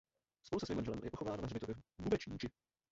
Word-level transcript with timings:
Spolu 0.47 0.59
se 0.59 0.65
svým 0.65 0.75
manželem 0.75 1.01
je 1.03 1.11
pochována 1.11 1.41
na 1.41 1.45
hřbitově 1.45 1.75
v 1.99 2.03
Bubenči. 2.03 2.49